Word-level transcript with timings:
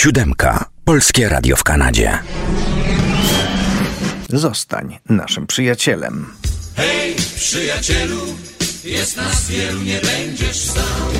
Siódemka. 0.00 0.64
Polskie 0.84 1.28
Radio 1.28 1.56
w 1.56 1.64
Kanadzie. 1.64 2.18
Zostań 4.28 4.98
naszym 5.08 5.46
przyjacielem. 5.46 6.26
Hej, 6.76 7.16
przyjacielu, 7.36 8.20
jest 8.84 9.16
nas 9.16 9.48
wielu, 9.48 9.82
nie 9.82 10.00
będziesz 10.00 10.64
sam. 10.64 11.10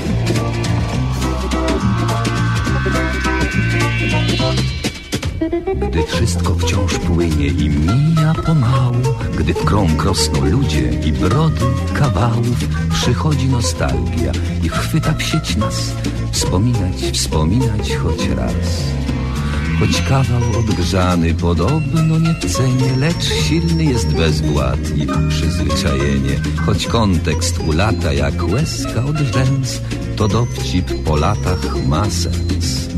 Gdy 5.90 6.02
wszystko 6.06 6.54
wciąż 6.54 6.98
płynie 6.98 7.46
i 7.46 7.68
mija 7.68 8.34
pomału, 8.46 9.02
gdy 9.38 9.54
w 9.54 9.64
krąg 9.64 10.04
rosną 10.04 10.44
ludzie 10.44 10.90
i 11.06 11.12
brody 11.12 11.66
kawałów, 11.94 12.58
przychodzi 12.92 13.48
nostalgia 13.48 14.32
i 14.62 14.68
chwyta 14.68 15.12
w 15.12 15.22
sieć 15.22 15.56
nas, 15.56 15.92
wspominać, 16.32 17.02
wspominać 17.12 17.96
choć 17.96 18.28
raz. 18.28 18.90
Choć 19.80 20.02
kawał 20.02 20.42
odgrzany 20.58 21.34
podobno 21.34 22.18
nie 22.18 22.34
w 22.34 22.56
cenie, 22.56 22.96
lecz 22.96 23.24
silny 23.24 23.84
jest 23.84 24.12
bezwład 24.12 24.78
i 24.96 25.06
przyzwyczajenie. 25.28 26.40
Choć 26.66 26.86
kontekst 26.86 27.58
ulata 27.58 28.12
jak 28.12 28.48
łezka 28.48 29.04
od 29.04 29.16
rzęs, 29.16 29.80
to 30.16 30.28
dowcip 30.28 31.04
po 31.04 31.16
latach 31.16 31.86
ma 31.86 32.10
sens. 32.10 32.88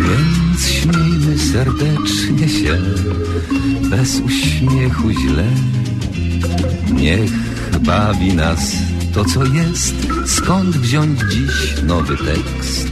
Więc 0.00 0.68
śmiejmy 0.68 1.38
serdecznie 1.38 2.48
się, 2.48 2.78
bez 3.90 4.20
uśmiechu 4.20 5.10
źle. 5.10 5.46
Niech 6.92 7.30
bawi 7.80 8.34
nas 8.34 8.72
to, 9.14 9.24
co 9.24 9.44
jest, 9.44 9.94
skąd 10.28 10.76
wziąć 10.76 11.20
dziś 11.20 11.82
nowy 11.82 12.16
tekst. 12.16 12.88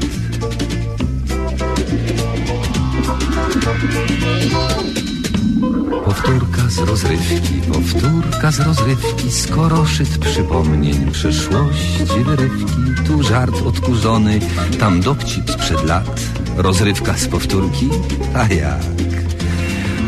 Powtórka 6.04 6.68
z 6.68 6.78
rozrywki, 6.78 7.60
powtórka 7.72 8.50
z 8.50 8.60
rozrywki, 8.60 9.30
skoro 9.30 9.86
szyt 9.86 10.18
przypomnień 10.18 11.10
przeszłości 11.10 12.24
wyrywki. 12.24 13.04
Tu 13.06 13.22
żart 13.22 13.62
odkurzony, 13.66 14.40
tam 14.80 15.00
dowcip 15.00 15.50
sprzed 15.50 15.84
lat, 15.84 16.20
rozrywka 16.56 17.16
z 17.16 17.28
powtórki, 17.28 17.88
a 18.34 18.54
jak? 18.54 18.95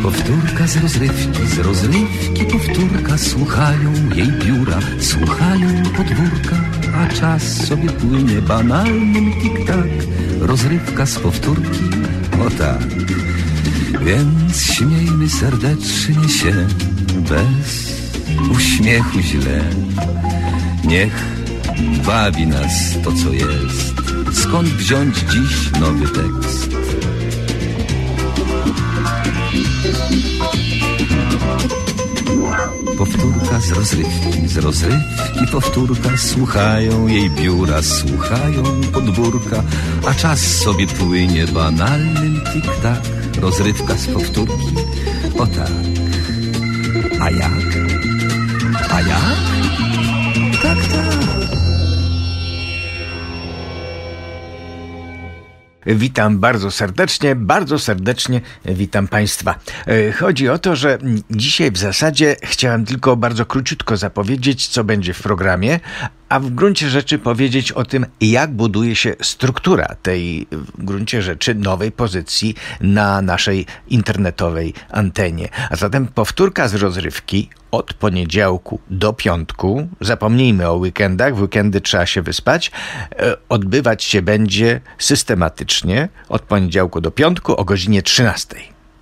Powtórka 0.02 0.66
z 0.66 0.76
rozrywki, 0.76 1.46
z 1.46 1.58
rozrywki 1.58 2.44
powtórka, 2.44 3.18
słuchają 3.18 3.92
jej 4.14 4.32
biura, 4.32 4.78
słuchają 5.00 5.82
podwórka, 5.96 6.56
a 6.94 7.06
czas 7.14 7.66
sobie 7.66 7.90
płynie 7.90 8.42
banalnym 8.42 9.32
tik-tak, 9.32 9.88
rozrywka 10.40 11.06
z 11.06 11.18
powtórki, 11.18 11.84
o 12.46 12.50
tak. 12.50 12.88
Więc 14.04 14.62
śmiejmy 14.62 15.28
serdecznie 15.28 16.28
się, 16.28 16.66
bez 17.28 17.98
uśmiechu 18.50 19.20
źle. 19.20 19.64
Niech 20.84 21.24
bawi 22.06 22.46
nas 22.46 22.72
to, 23.04 23.12
co 23.12 23.32
jest. 23.32 23.94
Skąd 24.32 24.68
wziąć 24.68 25.16
dziś 25.18 25.80
nowy 25.80 26.08
tekst? 26.08 26.68
Powtórka 32.98 33.60
z 33.60 33.72
rozrywki, 33.72 34.48
z 34.48 34.56
rozrywki 34.56 35.46
powtórka. 35.52 36.16
Słuchają 36.16 37.06
jej 37.06 37.30
biura, 37.30 37.82
słuchają 37.82 38.62
podwórka. 38.92 39.62
A 40.06 40.14
czas 40.14 40.40
sobie 40.40 40.86
płynie 40.86 41.46
banalnym 41.46 42.40
tik-tak. 42.52 43.00
Rozrywka 43.40 43.94
z 43.94 44.06
powtórki, 44.06 44.74
o 45.38 45.46
tak. 45.46 45.70
A 47.20 47.30
jak? 47.30 47.52
A 48.90 49.00
jak? 49.00 49.36
Tak, 50.62 50.78
tak 50.88 51.47
Witam 55.94 56.38
bardzo 56.38 56.70
serdecznie, 56.70 57.34
bardzo 57.34 57.78
serdecznie 57.78 58.40
witam 58.64 59.08
Państwa. 59.08 59.58
E, 59.86 60.12
chodzi 60.12 60.48
o 60.48 60.58
to, 60.58 60.76
że 60.76 60.98
dzisiaj 61.30 61.70
w 61.70 61.78
zasadzie 61.78 62.36
chciałem 62.42 62.84
tylko 62.84 63.16
bardzo 63.16 63.46
króciutko 63.46 63.96
zapowiedzieć, 63.96 64.68
co 64.68 64.84
będzie 64.84 65.14
w 65.14 65.22
programie, 65.22 65.80
a 66.28 66.40
w 66.40 66.50
gruncie 66.50 66.90
rzeczy 66.90 67.18
powiedzieć 67.18 67.72
o 67.72 67.84
tym, 67.84 68.06
jak 68.20 68.52
buduje 68.52 68.96
się 68.96 69.14
struktura 69.22 69.94
tej 70.02 70.46
w 70.52 70.84
gruncie 70.84 71.22
rzeczy 71.22 71.54
nowej 71.54 71.92
pozycji 71.92 72.54
na 72.80 73.22
naszej 73.22 73.66
internetowej 73.88 74.74
antenie. 74.90 75.48
A 75.70 75.76
zatem 75.76 76.06
powtórka 76.06 76.68
z 76.68 76.74
rozrywki 76.74 77.48
od 77.70 77.94
poniedziałku 77.94 78.80
do 78.90 79.12
piątku, 79.12 79.88
zapomnijmy 80.00 80.68
o 80.68 80.74
weekendach, 80.74 81.36
w 81.36 81.42
weekendy 81.42 81.80
trzeba 81.80 82.06
się 82.06 82.22
wyspać, 82.22 82.70
e, 83.12 83.36
odbywać 83.48 84.04
się 84.04 84.22
będzie 84.22 84.80
systematycznie 84.98 86.08
od 86.28 86.42
poniedziałku 86.42 87.00
do 87.00 87.10
piątku 87.10 87.56
o 87.56 87.64
godzinie 87.64 88.02
13. 88.02 88.56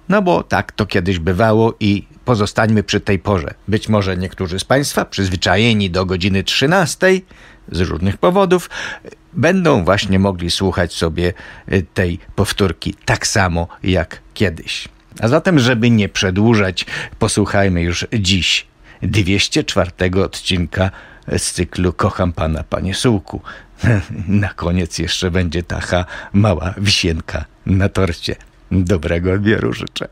No 0.08 0.22
bo 0.22 0.42
tak 0.42 0.72
to 0.72 0.86
kiedyś 0.86 1.18
bywało 1.18 1.74
i 1.80 2.06
pozostańmy 2.26 2.82
przy 2.82 3.00
tej 3.00 3.18
porze. 3.18 3.54
Być 3.68 3.88
może 3.88 4.16
niektórzy 4.16 4.58
z 4.58 4.64
Państwa, 4.64 5.04
przyzwyczajeni 5.04 5.90
do 5.90 6.06
godziny 6.06 6.44
13 6.44 7.20
z 7.72 7.80
różnych 7.80 8.16
powodów, 8.16 8.70
będą 9.32 9.84
właśnie 9.84 10.18
mogli 10.18 10.50
słuchać 10.50 10.94
sobie 10.94 11.32
y, 11.72 11.86
tej 11.94 12.18
powtórki 12.34 12.94
tak 13.04 13.26
samo 13.26 13.68
jak 13.82 14.20
kiedyś. 14.34 14.88
A 15.20 15.28
zatem, 15.28 15.58
żeby 15.58 15.90
nie 15.90 16.08
przedłużać, 16.08 16.86
posłuchajmy 17.18 17.82
już 17.82 18.06
dziś 18.18 18.66
204 19.02 19.90
odcinka 20.24 20.90
z 21.38 21.52
cyklu 21.52 21.92
Kocham 21.92 22.32
Pana, 22.32 22.62
Panie 22.62 22.94
Sułku. 22.94 23.40
Na 24.42 24.48
koniec 24.48 24.98
jeszcze 24.98 25.30
będzie 25.30 25.62
taka 25.62 26.04
mała 26.32 26.74
wisienka 26.78 27.44
na 27.66 27.88
torcie. 27.88 28.36
Dobrego 28.70 29.32
odbioru 29.32 29.72
życzę. 29.72 30.08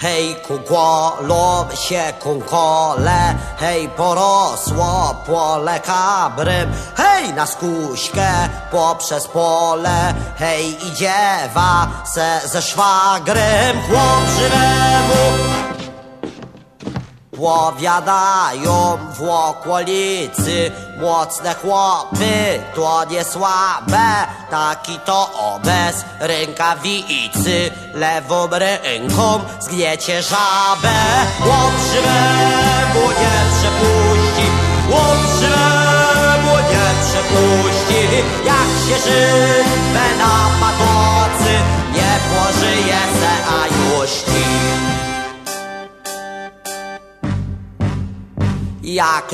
Hej, 0.00 0.36
kukłolą 0.36 1.68
się 1.74 2.12
kunkole, 2.20 3.34
hej, 3.56 3.88
porosło 3.88 5.22
pole 5.26 5.80
kabrym, 5.80 6.72
hej, 6.96 7.34
na 7.34 7.46
skuśkę 7.46 8.48
poprzez 8.70 9.28
pole, 9.28 10.14
hej, 10.38 10.86
idziewa 10.86 11.88
se 12.14 12.40
ze 12.44 12.62
szwagrem, 12.62 13.76
chłop 13.88 14.24
żywemu 14.38 15.79
Powiadają 17.40 18.98
w 19.12 19.22
okolicy 19.22 20.72
Mocne 20.96 21.54
chłopy 21.54 22.60
to 22.74 23.04
nie 23.10 23.24
słabe. 23.24 24.26
Taki 24.50 24.98
to 24.98 25.30
obez 25.54 26.04
rękawicy 26.18 27.70
Lewą 27.94 28.46
ręką 28.50 29.40
zgniecie 29.60 30.22
żabę. 30.22 30.98
Chłop 31.38 31.72
żywemu 31.92 33.06
nie 33.20 33.36
przepuści 33.56 34.46
Chłop 34.86 35.18
żywemu 35.40 36.56
nie 36.70 36.88
przepuści. 37.04 38.00
Jak 38.46 38.70
się 38.86 39.10
żywe 39.10 40.16
na 40.18 40.50
patocy 40.60 41.52
Nie 41.92 42.12
pożyje 42.30 43.00
se, 43.20 43.32
a 43.48 43.60
juści 43.66 44.44
Jak 44.54 44.59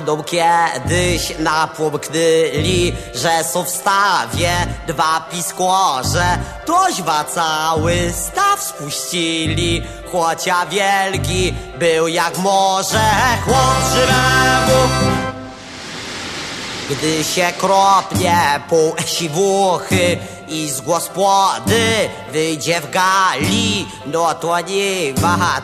dom 0.04 0.24
kiedyś 0.24 1.38
napłomknęli, 1.38 2.92
że 3.14 3.44
są 3.44 3.64
w 3.64 3.70
stawie 3.70 4.50
dwa 4.86 5.20
piskorze, 5.30 6.38
toźwa 6.66 7.24
cały 7.24 8.12
staw 8.12 8.62
spuścili, 8.62 9.82
chłocia 10.10 10.66
wielki 10.66 11.54
był 11.78 12.08
jak 12.08 12.38
morze, 12.38 13.10
chłop 13.44 13.76
żywemu. 13.94 14.88
Gdy 16.90 17.24
się 17.24 17.52
kropnie 17.58 18.60
pół 18.68 18.94
siwuchy 19.06 20.18
i 20.48 20.70
z 20.70 20.80
gospody 20.80 22.08
wyjdzie 22.32 22.80
w 22.80 22.90
gali, 22.90 23.86
no 24.06 24.34
to 24.34 24.60
nie 24.60 25.14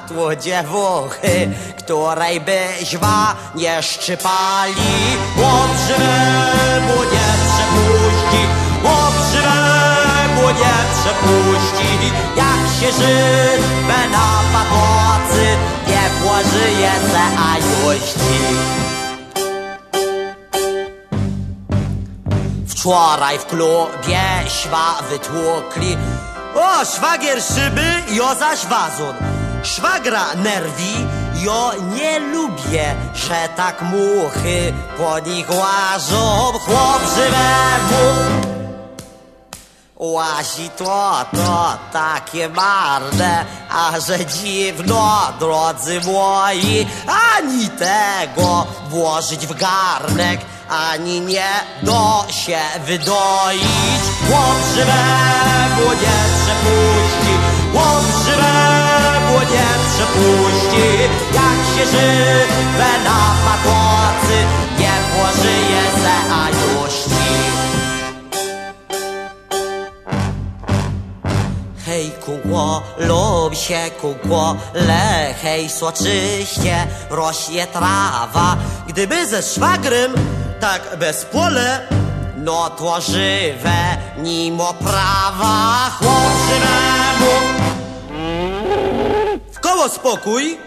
tu 0.09 0.37
dziewuchy, 0.43 1.51
której 1.79 2.41
byźwa 2.41 3.37
nie 3.55 3.83
szczypali. 3.83 4.93
Łobrzemu 5.37 7.03
nie 7.13 7.29
przepuści, 7.49 8.43
łobrzemu 8.85 10.47
nie 10.61 10.77
przepuści, 10.95 12.13
jak 12.37 12.63
się 12.81 12.93
żywe 12.93 14.09
na 14.13 14.43
papocy, 14.53 15.57
nie 15.89 16.11
płażyje 16.23 16.93
se, 17.11 17.23
a 17.39 18.92
Wczoraj 22.83 23.39
w 23.39 23.47
klubie 23.47 24.21
śwa 24.49 25.03
wytłukli. 25.11 25.97
O, 26.55 26.85
szwagier 26.85 27.43
szyby, 27.43 28.03
jo 28.09 28.35
zaś 28.35 28.67
wazon. 28.67 29.15
Szwagra 29.63 30.35
nerwi, 30.35 31.07
jo 31.35 31.73
nie 31.95 32.21
lubię 32.21 32.95
Że 33.15 33.49
tak 33.57 33.83
muchy 33.83 34.73
po 34.99 35.19
nich 35.19 35.47
łażą. 35.51 36.53
Chłop 36.59 37.03
żywemu 37.17 38.43
Łazi 39.97 40.71
to, 40.77 41.25
to 41.37 41.79
takie 41.93 42.49
marne, 42.49 43.45
a 43.71 44.01
że 44.01 44.27
dziwno, 44.27 45.19
drodzy 45.39 46.01
moi, 46.01 46.87
ani 47.07 47.69
tego 47.69 48.67
włożyć 48.89 49.47
w 49.47 49.55
garnek, 49.55 50.41
ani 50.73 51.21
nie 51.21 51.51
do 51.83 52.25
się 52.31 52.61
wydoić. 52.87 54.03
Chłop 54.27 54.57
żywemu 54.75 55.91
nie 56.03 56.19
przepuści, 56.39 57.35
chłop 57.73 58.05
żywemu 58.27 59.39
nie 59.53 59.69
przepuści, 59.93 60.89
jak 61.35 61.59
się 61.75 61.87
żywe 61.91 62.91
na 63.05 63.35
pakocy, 63.45 64.37
nie 64.79 64.93
pożyje 65.13 65.83
se, 66.03 66.15
a 66.33 66.49
juści. 66.49 67.13
Hej 71.87 72.11
kukło, 72.25 72.83
lub 72.99 73.55
się 73.55 73.91
kukło, 74.01 74.57
le 74.75 75.35
hej 75.43 75.71
soczyście 75.71 76.87
rośnie 77.11 77.67
trawa. 77.67 78.57
Gdyby 78.89 79.27
ze 79.27 79.43
szwagrem 79.43 80.13
tak 80.63 80.97
bez 80.97 81.25
pole, 81.25 81.81
no 82.37 82.71
to 82.71 83.01
żywe 83.01 83.97
nimo 84.19 84.75
prawa. 84.75 85.91
Chłop 85.99 86.33
w 89.53 89.61
koło 89.61 89.89
spokój, 89.89 90.59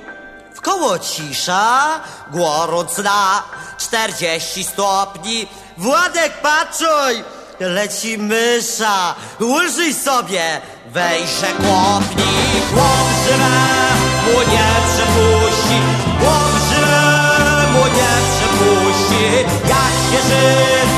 w 0.56 0.62
koło 0.62 1.00
cisza, 1.00 2.00
gorąc 2.32 2.98
na 2.98 3.44
40 3.78 4.64
stopni. 4.64 5.48
Władek, 5.78 6.42
patrzuj, 6.42 7.24
leci 7.60 8.18
mysza, 8.18 9.16
ulżyj 9.40 9.94
sobie, 9.94 10.62
wejrze 10.88 11.48
kopnij. 11.48 12.62
Chłop 12.74 13.85
się 20.46 20.95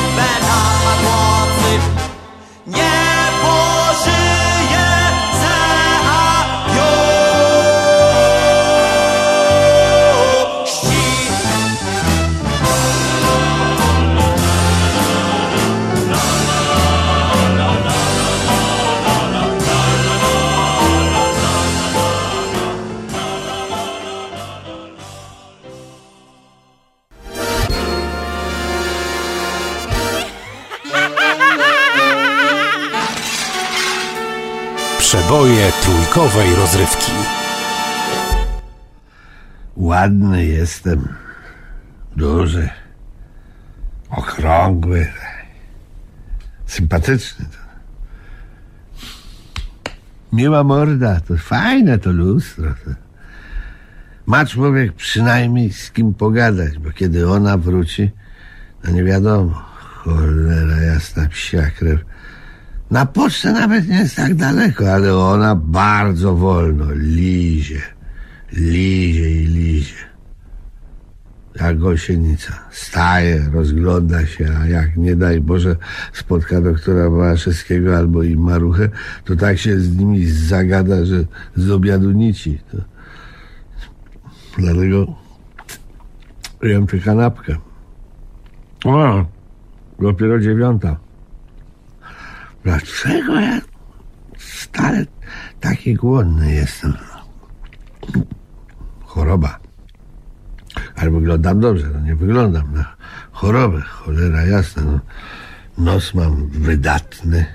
Trójkowej 36.18 36.56
rozrywki. 36.56 37.12
Ładny 39.76 40.46
jestem. 40.46 41.08
Duży. 42.16 42.70
Okrągły. 44.10 45.08
Sympatyczny. 46.66 47.46
Miła 50.34 50.64
morda. 50.64 51.20
To 51.20 51.38
fajne 51.38 51.98
to 51.98 52.12
lustro. 52.12 52.74
Ma 54.26 54.46
człowiek 54.46 54.94
przynajmniej 54.94 55.74
z 55.74 55.92
kim 55.92 56.14
pogadać, 56.14 56.78
bo 56.78 56.92
kiedy 56.92 57.30
ona 57.30 57.58
wróci, 57.58 58.12
no 58.84 58.92
nie 58.92 59.04
wiadomo. 59.04 59.54
Cholera 60.04 60.78
jasna 60.78 61.28
psia 61.30 61.72
krew. 61.72 62.00
Na 62.92 63.06
pocztę 63.06 63.54
nawet 63.54 63.88
nie 63.88 63.96
jest 63.96 64.16
tak 64.16 64.36
daleko, 64.36 64.94
ale 64.94 65.18
ona 65.18 65.56
bardzo 65.56 66.36
wolno 66.36 66.86
lizie. 66.92 67.82
Lizie 68.54 69.42
i 69.42 69.46
lizie. 69.46 70.08
Jak 71.56 71.80
gąsienica. 71.80 72.54
Staje, 72.72 73.50
rozgląda 73.54 74.26
się, 74.26 74.50
a 74.62 74.68
jak 74.68 74.98
nie 74.98 75.16
daj 75.16 75.42
Boże 75.42 75.76
spotka 76.14 76.62
doktora 76.62 77.10
Małaszewskiego 77.10 77.98
albo 77.98 78.24
i 78.24 78.36
Maruchę, 78.36 78.90
to 79.26 79.36
tak 79.36 79.58
się 79.58 79.80
z 79.80 79.98
nimi 79.98 80.26
zagada, 80.26 81.06
że 81.06 81.24
z 81.56 81.72
obiadu 81.72 82.12
nici. 82.12 82.60
To... 82.72 82.78
Dlatego 84.58 85.16
jem 86.64 86.88
tę 86.88 87.00
kanapkę. 87.00 87.56
O, 88.86 89.26
dopiero 90.00 90.40
dziewiąta. 90.40 91.07
Dlaczego 92.68 93.40
ja 93.40 93.62
stale 94.38 95.06
taki 95.60 95.94
głodny 95.96 96.54
jestem? 96.54 96.94
Choroba. 99.06 99.60
Ale 100.96 101.12
wyglądam 101.12 101.60
dobrze, 101.60 101.88
no 101.94 102.00
nie 102.00 102.16
wyglądam 102.16 102.74
na 102.74 102.96
chorobę, 103.32 103.82
cholera 103.82 104.46
jasna. 104.46 104.84
No. 104.84 105.00
Nos 105.78 106.14
mam 106.14 106.48
wydatny, 106.48 107.46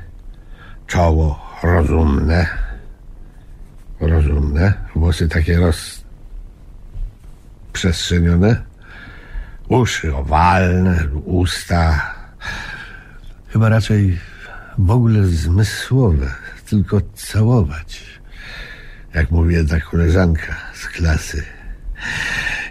czoło 0.86 1.58
rozumne, 1.62 2.46
rozumne, 4.00 4.74
włosy 4.94 5.28
takie 5.28 5.60
rozprzestrzenione, 7.72 8.62
uszy 9.68 10.16
owalne, 10.16 11.08
usta 11.24 12.14
chyba 13.48 13.68
raczej 13.68 14.31
w 14.78 14.90
ogóle 14.90 15.26
zmysłowe, 15.26 16.34
tylko 16.70 17.00
całować. 17.14 18.02
Jak 19.14 19.30
mówi 19.30 19.54
jedna 19.54 19.80
koleżanka 19.80 20.56
z 20.74 20.88
klasy. 20.88 21.44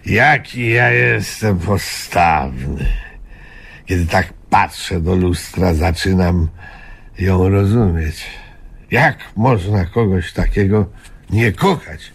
Jaki 0.05 0.69
ja 0.69 0.89
jestem 0.89 1.59
postawny. 1.59 2.85
Kiedy 3.85 4.05
tak 4.05 4.33
patrzę 4.49 5.01
do 5.01 5.15
lustra, 5.15 5.73
zaczynam 5.73 6.47
ją 7.19 7.49
rozumieć. 7.49 8.25
Jak 8.91 9.17
można 9.35 9.85
kogoś 9.85 10.33
takiego 10.33 10.89
nie 11.29 11.51
kochać 11.51 12.11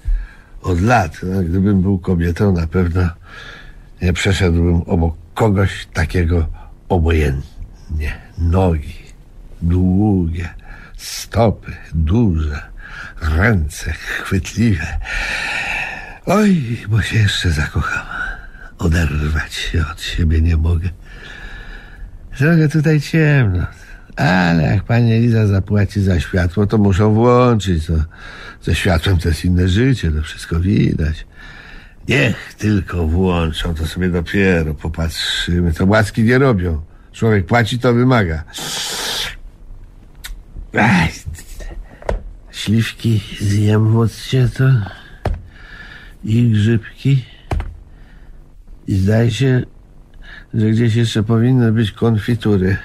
od 0.62 0.80
lat? 0.80 1.20
No, 1.22 1.42
gdybym 1.42 1.82
był 1.82 1.98
kobietą, 1.98 2.52
na 2.52 2.66
pewno 2.66 3.08
nie 4.02 4.12
przeszedłbym 4.12 4.82
obok 4.82 5.14
kogoś 5.34 5.86
takiego 5.86 6.48
obojętnie. 6.88 8.12
Nogi 8.38 9.05
długie, 9.62 10.48
stopy 10.96 11.72
duże, 11.94 12.62
ręce 13.22 13.92
chwytliwe. 13.92 14.98
Oj, 16.26 16.78
bo 16.88 17.02
się 17.02 17.18
jeszcze 17.18 17.50
zakocham. 17.50 18.06
Oderwać 18.78 19.54
się 19.54 19.84
od 19.92 20.02
siebie 20.02 20.40
nie 20.40 20.56
mogę. 20.56 20.88
Trochę 22.38 22.68
tutaj 22.68 23.00
ciemno, 23.00 23.66
ale 24.16 24.62
jak 24.62 24.84
pani 24.84 25.12
Eliza 25.12 25.46
zapłaci 25.46 26.00
za 26.00 26.20
światło, 26.20 26.66
to 26.66 26.78
muszą 26.78 27.14
włączyć. 27.14 27.86
To, 27.86 27.92
ze 28.62 28.74
światłem 28.74 29.18
to 29.18 29.28
jest 29.28 29.44
inne 29.44 29.68
życie, 29.68 30.10
to 30.10 30.22
wszystko 30.22 30.60
widać. 30.60 31.26
Niech 32.08 32.54
tylko 32.54 33.06
włączą, 33.06 33.74
to 33.74 33.86
sobie 33.86 34.08
dopiero 34.08 34.74
popatrzymy. 34.74 35.72
To 35.72 35.86
łaski 35.86 36.22
nie 36.22 36.38
robią. 36.38 36.82
Człowiek 37.12 37.46
płaci, 37.46 37.78
to 37.78 37.94
wymaga. 37.94 38.44
Śliwki 42.50 43.22
zjem 43.40 43.92
w 43.92 44.08
to 44.56 44.64
i 46.24 46.50
grzybki. 46.50 47.24
I 48.86 48.94
zdaje 48.94 49.30
się, 49.30 49.62
że 50.54 50.70
gdzieś 50.70 50.94
jeszcze 50.94 51.22
powinny 51.22 51.72
być 51.72 51.92
konfitury 51.92 52.76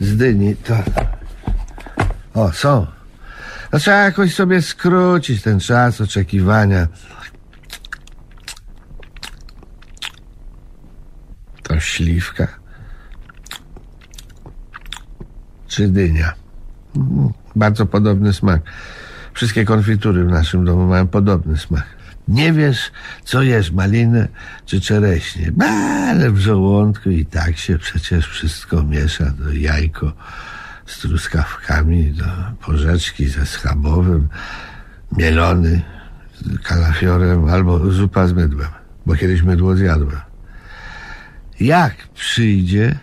z 0.00 0.16
dyni. 0.16 0.56
To... 0.56 0.78
O, 2.34 2.52
są. 2.52 2.86
No 3.72 3.78
trzeba 3.78 3.96
jakoś 3.96 4.34
sobie 4.34 4.62
skrócić 4.62 5.42
ten 5.42 5.60
czas 5.60 6.00
oczekiwania. 6.00 6.88
To 11.62 11.80
śliwka. 11.80 12.58
czy 15.78 15.88
dynia. 15.88 16.47
Bardzo 17.56 17.86
podobny 17.86 18.32
smak. 18.32 18.62
Wszystkie 19.34 19.64
konfitury 19.64 20.24
w 20.24 20.28
naszym 20.28 20.64
domu 20.64 20.86
mają 20.86 21.06
podobny 21.06 21.58
smak. 21.58 21.86
Nie 22.28 22.52
wiesz, 22.52 22.92
co 23.24 23.42
jesz, 23.42 23.72
malinę 23.72 24.28
czy 24.66 24.80
czereśnie. 24.80 25.52
Ba, 25.52 25.66
Ale 26.08 26.30
w 26.30 26.38
żołądku 26.38 27.10
i 27.10 27.26
tak 27.26 27.56
się 27.58 27.78
przecież 27.78 28.28
wszystko 28.28 28.82
miesza. 28.82 29.24
Do 29.30 29.52
jajko 29.52 30.12
z 30.86 30.98
truskawkami, 30.98 32.10
do 32.10 32.24
porzeczki 32.60 33.28
ze 33.28 33.46
schabowym, 33.46 34.28
mielony 35.16 35.82
z 36.34 36.58
kalafiorem 36.58 37.48
albo 37.48 37.90
zupa 37.90 38.26
z 38.26 38.32
mydłem, 38.32 38.68
bo 39.06 39.14
kiedyś 39.14 39.42
mydło 39.42 39.76
zjadłem. 39.76 40.20
Jak 41.60 41.94
przyjdzie, 42.14 42.98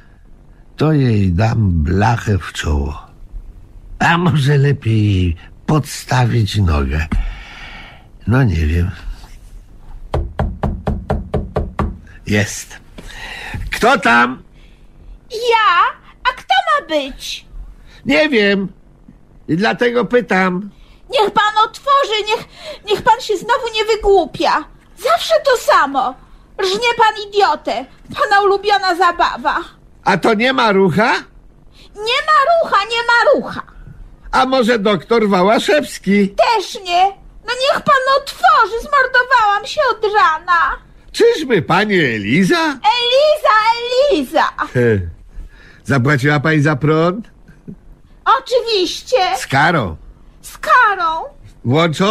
to 0.77 0.93
jej 0.93 1.33
dam 1.33 1.83
blachę 1.83 2.37
w 2.37 2.53
czoło. 2.53 3.04
A 4.05 4.17
może 4.17 4.57
lepiej 4.57 5.35
podstawić 5.65 6.57
nogę. 6.57 7.07
No 8.27 8.43
nie 8.43 8.65
wiem. 8.65 8.91
Jest. 12.27 12.79
Kto 13.71 13.97
tam? 14.00 14.43
Ja? 15.31 15.97
A 16.29 16.33
kto 16.33 16.53
ma 16.67 16.88
być? 16.88 17.45
Nie 18.05 18.29
wiem. 18.29 18.67
I 19.47 19.57
dlatego 19.57 20.05
pytam. 20.05 20.69
Niech 21.09 21.31
pan 21.31 21.63
otworzy, 21.65 22.24
niech, 22.27 22.45
niech 22.85 23.01
pan 23.01 23.21
się 23.21 23.38
znowu 23.38 23.67
nie 23.75 23.85
wygłupia. 23.85 24.63
Zawsze 24.97 25.33
to 25.45 25.57
samo. 25.57 26.15
Żnie 26.59 26.89
pan 26.97 27.13
idiotę. 27.29 27.85
Pana 28.19 28.41
ulubiona 28.41 28.95
zabawa. 28.95 29.57
A 30.03 30.17
to 30.17 30.33
nie 30.33 30.53
ma 30.53 30.71
rucha? 30.71 31.12
Nie 31.95 32.19
ma 32.27 32.38
rucha, 32.63 32.77
nie 32.83 33.01
ma 33.07 33.33
rucha. 33.33 33.75
A 34.35 34.45
może 34.45 34.79
doktor 34.79 35.29
Wałaszewski? 35.29 36.29
Też 36.29 36.83
nie. 36.83 37.03
No 37.47 37.53
niech 37.61 37.83
pan 37.83 38.03
otworzy, 38.17 38.79
zmordowałam 38.81 39.65
się 39.65 39.81
od 39.91 40.13
rana. 40.13 40.77
Czyżby 41.11 41.61
pani 41.61 41.95
Eliza? 41.95 42.61
Eliza, 42.67 43.55
Eliza. 44.11 44.43
He. 44.73 44.99
Zapłaciła 45.83 46.39
pani 46.39 46.61
za 46.61 46.75
prąd? 46.75 47.27
Oczywiście. 48.39 49.17
Z 49.37 49.47
karą. 49.47 49.95
Z 50.41 50.57
karą. 50.57 51.23
Włączą? 51.65 52.05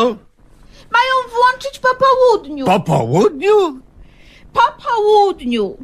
Mają 0.92 1.14
włączyć 1.30 1.78
po 1.78 1.88
południu. 1.94 2.66
Po 2.66 2.80
południu? 2.80 3.80
Po 4.52 4.62
południu. 4.84 5.76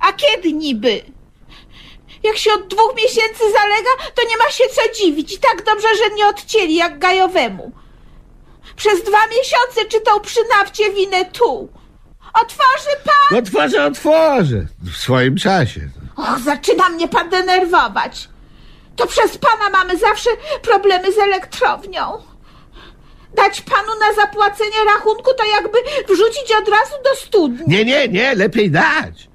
A 0.00 0.12
kiedy 0.12 0.52
niby? 0.52 1.02
Jak 2.22 2.36
się 2.36 2.52
od 2.52 2.68
dwóch 2.68 2.94
miesięcy 2.96 3.44
zalega, 3.52 3.90
to 4.14 4.22
nie 4.28 4.36
ma 4.36 4.50
się 4.50 4.64
co 4.74 4.82
dziwić. 4.94 5.32
I 5.34 5.38
tak 5.38 5.64
dobrze, 5.64 5.88
że 5.96 6.14
nie 6.14 6.26
odcięli 6.26 6.74
jak 6.74 6.98
gajowemu. 6.98 7.72
Przez 8.76 9.02
dwa 9.02 9.26
miesiące 9.26 9.84
czytał 9.88 10.20
przy 10.20 10.40
nafcie 10.58 10.92
winę 10.92 11.24
tu. 11.24 11.68
Otworzy 12.42 12.96
pan? 13.04 13.38
Otworzę, 13.38 13.84
otworzę. 13.86 14.66
W 14.92 14.96
swoim 14.96 15.36
czasie. 15.36 15.80
Och, 16.16 16.38
zaczyna 16.44 16.88
mnie 16.88 17.08
pan 17.08 17.28
denerwować. 17.28 18.28
To 18.96 19.06
przez 19.06 19.38
pana 19.38 19.70
mamy 19.70 19.98
zawsze 19.98 20.30
problemy 20.62 21.12
z 21.12 21.18
elektrownią. 21.18 22.22
Dać 23.34 23.60
panu 23.60 23.92
na 24.00 24.22
zapłacenie 24.22 24.84
rachunku 24.86 25.30
to 25.38 25.44
jakby 25.44 25.78
wrzucić 26.08 26.52
od 26.62 26.68
razu 26.68 26.94
do 27.04 27.16
studni. 27.16 27.64
Nie, 27.66 27.84
nie, 27.84 28.08
nie, 28.08 28.34
lepiej 28.34 28.70
dać. 28.70 29.29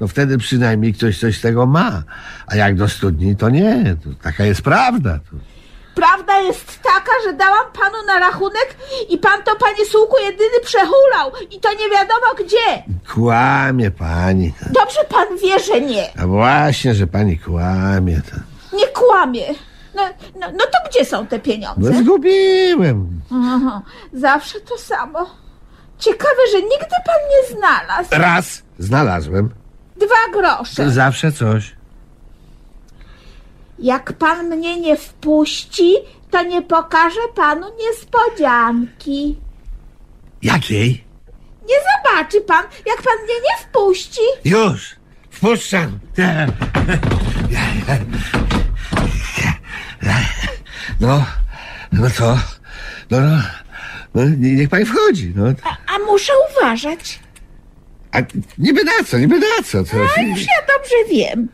To 0.00 0.08
wtedy 0.08 0.38
przynajmniej 0.38 0.94
ktoś 0.94 1.20
coś 1.20 1.38
z 1.38 1.40
tego 1.40 1.66
ma. 1.66 2.02
A 2.46 2.56
jak 2.56 2.76
do 2.76 2.88
studni, 2.88 3.36
to 3.36 3.50
nie. 3.50 3.96
To 4.04 4.10
taka 4.22 4.44
jest 4.44 4.62
prawda. 4.62 5.18
Prawda 5.94 6.40
jest 6.40 6.82
taka, 6.82 7.12
że 7.24 7.32
dałam 7.32 7.72
panu 7.72 8.06
na 8.06 8.18
rachunek 8.18 8.76
i 9.08 9.18
pan 9.18 9.42
to, 9.42 9.56
panie 9.56 9.86
Sułku, 9.86 10.16
jedyny 10.18 10.60
przehulał. 10.64 11.32
I 11.50 11.60
to 11.60 11.72
nie 11.72 11.90
wiadomo 11.90 12.34
gdzie. 12.38 12.82
Kłamie 13.14 13.90
pani. 13.90 14.52
Dobrze 14.66 15.00
pan 15.08 15.38
wie, 15.42 15.58
że 15.58 15.80
nie. 15.80 16.08
A 16.18 16.26
właśnie, 16.26 16.94
że 16.94 17.06
pani 17.06 17.38
kłamie. 17.38 18.22
To... 18.30 18.76
Nie 18.76 18.86
kłamie. 18.86 19.46
No, 19.94 20.02
no, 20.40 20.46
no 20.52 20.64
to 20.72 20.90
gdzie 20.90 21.04
są 21.04 21.26
te 21.26 21.38
pieniądze? 21.38 21.90
No 21.90 21.98
zgubiłem. 21.98 23.20
Aha, 23.32 23.82
zawsze 24.12 24.60
to 24.60 24.78
samo. 24.78 25.30
Ciekawe, 25.98 26.42
że 26.52 26.62
nigdy 26.62 26.96
pan 27.06 27.20
nie 27.30 27.56
znalazł. 27.56 28.08
Raz 28.12 28.62
znalazłem. 28.78 29.59
Dwa 30.00 30.32
grosze. 30.40 30.90
Zawsze 30.90 31.32
coś. 31.32 31.74
Jak 33.78 34.12
pan 34.12 34.46
mnie 34.48 34.80
nie 34.80 34.96
wpuści, 34.96 35.94
to 36.30 36.42
nie 36.42 36.62
pokażę 36.62 37.20
panu 37.34 37.66
niespodzianki. 37.80 39.38
Jakiej? 40.42 41.04
Nie 41.68 41.74
zobaczy 41.76 42.40
pan, 42.40 42.64
jak 42.86 43.02
pan 43.02 43.14
mnie 43.24 43.34
nie 43.34 43.64
wpuści. 43.66 44.20
Już. 44.44 44.96
Wpuszczam. 45.30 45.98
No, 51.00 51.24
no 51.92 52.10
co? 52.10 52.38
No, 53.10 53.20
no, 53.20 53.36
no 54.14 54.24
nie- 54.24 54.54
niech 54.54 54.68
pani 54.68 54.84
wchodzi. 54.84 55.32
No. 55.36 55.44
A, 55.64 55.94
a 55.94 55.98
muszę 55.98 56.32
uważać. 56.50 57.20
A 58.12 58.18
niby 58.58 58.84
na 58.84 59.04
co, 59.06 59.18
niby 59.18 59.38
na 59.38 59.62
co? 59.64 59.84
co? 59.84 59.96
A 59.96 60.20
już 60.22 60.40
ja 60.40 60.74
dobrze 60.76 60.94
wiem. 61.10 61.48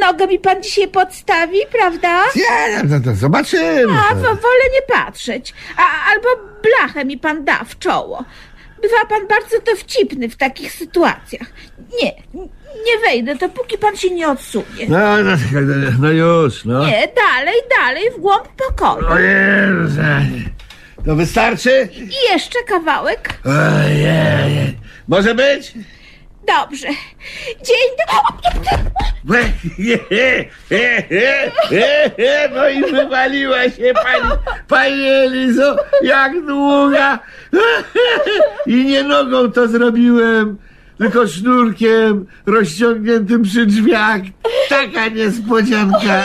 Nogę 0.00 0.26
mi 0.26 0.38
pan 0.38 0.62
dzisiaj 0.62 0.88
podstawi, 0.88 1.58
prawda? 1.72 2.22
Nie, 2.36 2.82
no, 2.84 3.00
to 3.00 3.14
zobaczymy. 3.14 3.92
A, 4.10 4.14
wo- 4.14 4.22
wolę 4.22 4.64
nie 4.74 4.94
patrzeć. 4.96 5.54
A, 5.76 6.10
albo 6.12 6.28
blachę 6.62 7.04
mi 7.04 7.18
pan 7.18 7.44
da 7.44 7.64
w 7.64 7.78
czoło. 7.78 8.24
Bywa 8.82 9.04
pan 9.08 9.26
bardzo 9.28 9.60
dowcipny 9.60 10.28
w 10.28 10.36
takich 10.36 10.72
sytuacjach. 10.72 11.46
Nie, 12.02 12.10
nie 12.86 12.98
wejdę, 13.06 13.34
dopóki 13.34 13.78
pan 13.78 13.96
się 13.96 14.10
nie 14.10 14.28
odsunie. 14.28 14.86
No, 14.88 15.22
no, 15.22 15.36
no 16.00 16.10
już, 16.10 16.64
no. 16.64 16.86
Nie, 16.86 17.08
dalej, 17.16 17.54
dalej, 17.80 18.10
w 18.16 18.20
głąb 18.20 18.48
pokoju. 18.48 19.06
O 19.08 19.18
Jezu. 19.18 20.00
To 21.06 21.16
wystarczy? 21.16 21.88
I 21.92 22.32
jeszcze 22.32 22.58
kawałek. 22.68 23.40
Ojej. 23.44 24.78
Może 25.08 25.34
być? 25.34 25.74
Dobrze. 26.46 26.88
Dzień 27.62 27.88
dobry. 28.12 28.74
No 32.54 32.68
i 32.68 32.82
wywaliła 32.92 33.62
się 33.64 33.92
pani, 33.94 34.30
pani 34.68 35.08
Elizo, 35.08 35.76
jak 36.02 36.46
długa. 36.46 37.18
I 38.66 38.84
nie 38.84 39.02
nogą 39.02 39.52
to 39.52 39.68
zrobiłem, 39.68 40.58
tylko 40.98 41.28
sznurkiem 41.28 42.26
rozciągniętym 42.46 43.42
przy 43.42 43.66
drzwiach. 43.66 44.20
Taka 44.68 45.08
niespodzianka. 45.08 46.24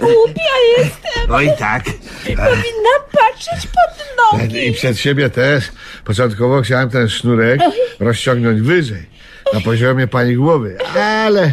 Głupia 0.00 0.52
jestem. 0.78 1.30
Oj 1.30 1.50
tak. 1.58 1.84
Powinna 2.24 2.94
patrzeć 3.12 3.66
pod 3.66 4.06
nogi. 4.40 4.68
I 4.68 4.72
przed 4.72 4.98
siebie 4.98 5.30
też. 5.30 5.64
Początkowo 6.04 6.62
chciałem 6.62 6.90
ten 6.90 7.08
sznurek 7.08 7.60
rozciągnąć 8.00 8.60
wyżej, 8.60 9.06
na 9.54 9.60
poziomie 9.60 10.06
pani 10.06 10.36
głowy, 10.36 10.78
ale 10.96 11.52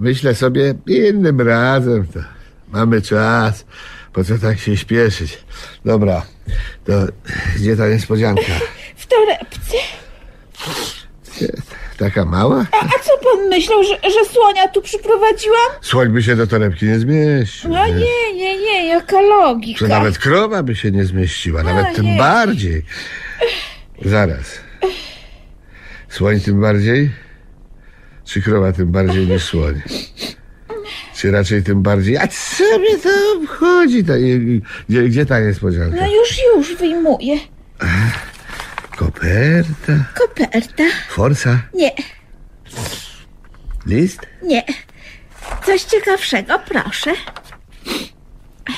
myślę 0.00 0.34
sobie 0.34 0.74
innym 0.86 1.40
razem 1.40 2.06
to 2.06 2.20
mamy 2.68 3.02
czas. 3.02 3.64
Po 4.12 4.24
co 4.24 4.38
tak 4.38 4.58
się 4.58 4.76
śpieszyć? 4.76 5.38
Dobra, 5.84 6.26
to 6.84 6.92
gdzie 7.56 7.76
ta 7.76 7.88
niespodzianka? 7.88 8.42
W 8.96 9.06
torebce. 9.06 9.76
Taka 11.98 12.24
mała? 12.24 12.66
A, 12.72 12.76
a 12.84 12.88
co 13.02 13.18
pan 13.18 13.48
myślał, 13.48 13.84
że, 13.84 13.94
że 14.10 14.24
słonia 14.32 14.68
tu 14.68 14.82
przyprowadziłam? 14.82 15.66
Słoń 15.80 16.08
by 16.08 16.22
się 16.22 16.36
do 16.36 16.46
torebki 16.46 16.86
nie 16.86 16.98
zmieścił. 16.98 17.70
No 17.70 17.86
nie, 17.86 18.32
nie, 18.34 18.58
nie, 18.60 18.88
jaka 18.88 19.20
logika. 19.20 19.78
To 19.78 19.88
nawet 19.88 20.18
krowa 20.18 20.62
by 20.62 20.76
się 20.76 20.90
nie 20.90 21.04
zmieściła, 21.04 21.62
nawet 21.62 21.86
A, 21.86 21.94
tym 21.94 22.04
nie. 22.04 22.18
bardziej. 22.18 22.82
Zaraz. 24.04 24.58
Słoń 26.08 26.40
tym 26.40 26.60
bardziej? 26.60 27.10
Czy 28.24 28.42
krowa 28.42 28.72
tym 28.72 28.86
bardziej 28.92 29.26
niż 29.26 29.42
słoń? 29.42 29.82
Czy 31.16 31.30
raczej 31.30 31.62
tym 31.62 31.82
bardziej? 31.82 32.16
A 32.16 32.28
co 32.28 32.78
mnie 32.78 32.98
to 32.98 33.08
obchodzi? 33.42 34.04
Ta, 34.04 34.12
gdzie, 34.88 35.02
gdzie 35.02 35.26
ta 35.26 35.40
niespodzianka? 35.40 35.96
No 36.00 36.06
już, 36.14 36.38
już 36.56 36.76
wyjmuję. 36.76 37.38
Koperta? 39.24 40.04
Koperta. 40.14 40.82
Forsa? 41.08 41.58
Nie, 41.74 41.90
List? 43.86 44.20
nie. 44.42 44.62
Coś 45.66 45.82
ciekawszego, 45.82 46.58
proszę. 46.58 47.10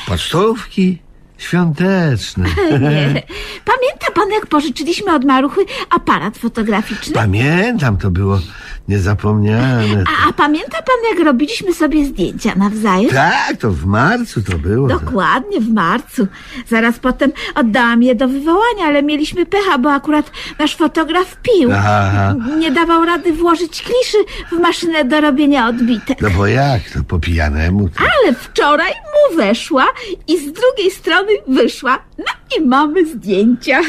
Pocztówki? 0.08 1.02
Świąteczne. 1.38 2.44
Nie. 2.70 3.22
Pamięta 3.64 4.06
pan, 4.14 4.30
jak 4.32 4.46
pożyczyliśmy 4.46 5.14
od 5.14 5.24
Maruchy 5.24 5.60
aparat 5.90 6.38
fotograficzny? 6.38 7.14
Pamiętam, 7.14 7.96
to 7.96 8.10
było 8.10 8.40
niezapomniane. 8.88 10.04
A, 10.24 10.28
a 10.28 10.32
pamięta 10.32 10.78
pan, 10.82 10.96
jak 11.10 11.26
robiliśmy 11.26 11.74
sobie 11.74 12.04
zdjęcia 12.04 12.54
nawzajem? 12.56 13.10
Tak, 13.10 13.56
to 13.56 13.70
w 13.70 13.86
marcu 13.86 14.42
to 14.42 14.58
było. 14.58 14.88
Dokładnie, 14.88 15.60
w 15.60 15.72
marcu. 15.72 16.26
Zaraz 16.68 16.98
potem 16.98 17.32
oddałam 17.54 18.02
je 18.02 18.14
do 18.14 18.28
wywołania, 18.28 18.84
ale 18.86 19.02
mieliśmy 19.02 19.46
pecha, 19.46 19.78
bo 19.78 19.92
akurat 19.92 20.30
nasz 20.58 20.76
fotograf 20.76 21.36
pił. 21.42 21.70
Aha. 21.72 22.34
Nie 22.58 22.70
dawał 22.70 23.04
rady 23.04 23.32
włożyć 23.32 23.82
kliszy 23.82 24.18
w 24.52 24.60
maszynę 24.60 25.04
do 25.04 25.20
robienia 25.20 25.68
odbitek. 25.68 26.20
No 26.20 26.30
bo 26.30 26.46
jak, 26.46 26.82
to 26.90 27.04
po 27.08 27.18
pijanemu. 27.18 27.88
To... 27.88 28.00
Ale 28.00 28.34
wczoraj 28.34 28.92
mu 28.92 29.36
weszła 29.36 29.86
i 30.28 30.38
z 30.38 30.52
drugiej 30.52 30.90
strony 30.90 31.32
wyszła. 31.48 31.98
No 32.18 32.58
i 32.58 32.66
mamy 32.66 33.06
zdjęcia. 33.06 33.80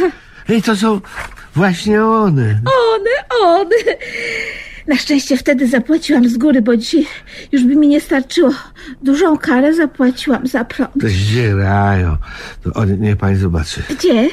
Ej, 0.49 0.61
to 0.61 0.75
są 0.75 1.01
właśnie 1.55 2.05
one. 2.05 2.59
One, 2.65 3.45
one. 3.51 3.75
Na 4.87 4.95
szczęście 4.95 5.37
wtedy 5.37 5.67
zapłaciłam 5.67 6.29
z 6.29 6.37
góry, 6.37 6.61
bo 6.61 6.77
dzisiaj 6.77 7.05
już 7.51 7.63
by 7.63 7.75
mi 7.75 7.87
nie 7.87 8.01
starczyło. 8.01 8.51
Dużą 9.01 9.37
karę 9.37 9.73
zapłaciłam 9.73 10.47
za 10.47 10.65
prąd. 10.65 10.91
To 11.01 11.07
zdzierają. 11.07 12.17
To 12.63 12.73
one, 12.73 12.97
niech 12.97 13.17
pani 13.17 13.35
zobaczy. 13.35 13.83
Gdzie? 13.89 14.29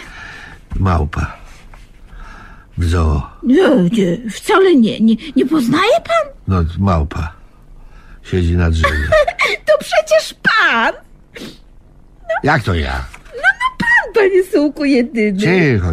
Małpa. 0.77 1.37
W 2.79 2.85
zoo. 2.85 3.23
Nie, 3.43 3.69
nie, 3.93 4.31
wcale 4.31 4.75
nie, 4.75 5.01
nie. 5.01 5.15
Nie 5.37 5.47
poznaje 5.47 5.93
pan? 6.05 6.33
No, 6.49 6.65
małpa. 6.79 7.33
Siedzi 8.23 8.57
na 8.57 8.71
drzewie. 8.71 9.09
To 9.67 9.73
przecież 9.79 10.35
pan! 10.43 10.93
Jak 12.45 12.63
to 12.63 12.75
ja? 12.75 13.05
Pan, 13.79 14.13
panie 14.15 14.45
sułku 14.53 14.85
jedyny. 14.85 15.39
Cicho. 15.39 15.93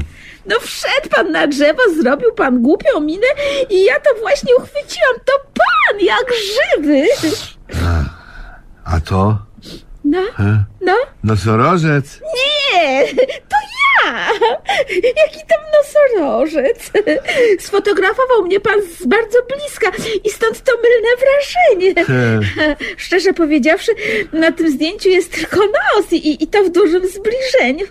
No 0.51 0.59
wszedł 0.59 1.09
pan 1.15 1.31
na 1.31 1.47
drzewo, 1.47 1.81
zrobił 2.01 2.31
pan 2.31 2.61
głupią 2.61 2.99
minę 2.99 3.27
i 3.69 3.85
ja 3.85 3.99
to 3.99 4.09
właśnie 4.19 4.55
uchwyciłam. 4.55 5.15
To 5.25 5.33
pan, 5.53 5.99
jak 5.99 6.25
żywy. 6.53 7.05
A 8.85 8.99
to? 8.99 9.37
No, 10.03 10.21
no. 10.81 10.97
Nosorożec. 11.23 12.21
Nie, 12.21 13.07
to 13.49 13.55
ja! 13.55 13.80
Jaki 15.17 15.39
tam 15.49 15.59
nosorożec! 15.77 16.91
Sfotografował 17.65 18.41
mnie 18.43 18.59
pan 18.59 18.81
z 18.99 19.05
bardzo 19.05 19.37
bliska 19.49 19.91
i 20.23 20.29
stąd 20.29 20.61
to 20.63 20.71
mylne 20.71 21.09
wrażenie. 21.21 22.17
Szczerze 22.97 23.33
powiedziawszy, 23.33 23.91
na 24.33 24.51
tym 24.51 24.71
zdjęciu 24.71 25.09
jest 25.09 25.33
tylko 25.33 25.57
nos 25.57 26.13
i, 26.13 26.43
i 26.43 26.47
to 26.47 26.63
w 26.63 26.69
dużym 26.69 27.01
zbliżeniu. 27.07 27.85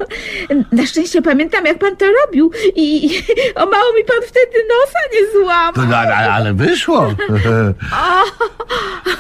Na 0.73 0.87
szczęście 0.87 1.23
pamiętam, 1.23 1.67
jak 1.67 1.79
pan 1.79 1.97
to 1.97 2.07
robił 2.25 2.51
i 2.77 3.11
o 3.55 3.67
mało 3.67 3.93
mi 3.97 4.05
pan 4.05 4.17
wtedy 4.27 4.67
nosa 4.69 4.99
nie 5.15 5.33
złamał. 5.33 5.73
no, 5.89 5.97
ale, 5.97 6.15
ale 6.33 6.55
wyszło. 6.55 7.15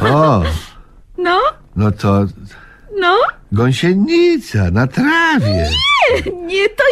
O, 0.02 0.42
No, 1.18 1.40
no 1.76 1.90
to 1.92 2.24
no. 3.00 3.16
gąsienica 3.52 4.70
na 4.70 4.86
trawie. 4.86 5.68
Nie, 6.46 6.68
to 6.68 6.84